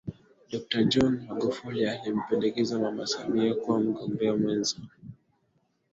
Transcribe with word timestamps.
Dokta 0.51 0.79
John 0.91 1.13
Magufuli 1.27 1.87
alimpendekeza 1.89 2.79
Mama 2.79 3.07
Samia 3.07 3.53
kuwa 3.55 3.79
mgombea 3.79 4.35
mwenza 4.37 4.75